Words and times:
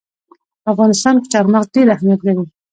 په 0.63 0.67
افغانستان 0.73 1.15
کې 1.21 1.27
چار 1.33 1.45
مغز 1.53 1.67
ډېر 1.75 1.87
اهمیت 1.95 2.21
لري. 2.27 2.45